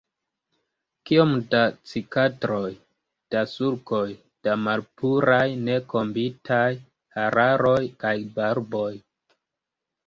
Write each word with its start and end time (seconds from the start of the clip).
Kiom 1.09 1.33
da 1.51 1.59
cikatroj, 1.91 2.71
da 3.35 3.43
sulkoj, 3.53 4.09
da 4.49 4.57
malpuraj 4.69 5.47
nekombitaj 5.69 6.67
hararoj 7.21 7.81
kaj 8.05 8.17
barboj! 8.41 8.93